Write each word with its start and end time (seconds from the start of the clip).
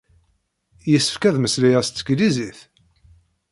Yessefk 0.91 1.23
ad 1.23 1.35
mmeslayeɣ 1.37 1.81
s 1.83 1.89
teglizit? 1.91 2.59